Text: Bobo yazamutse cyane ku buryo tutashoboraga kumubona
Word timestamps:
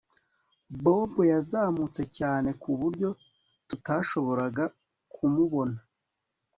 Bobo 0.83 1.21
yazamutse 1.33 2.01
cyane 2.17 2.49
ku 2.61 2.69
buryo 2.79 3.09
tutashoboraga 3.67 4.63
kumubona 5.13 5.77